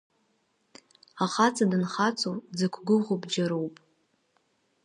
[1.23, 3.75] Ахаҵа данхаҵоу, дзықәгәыӷуа бџьароуп.